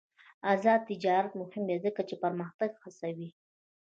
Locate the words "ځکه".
1.85-2.01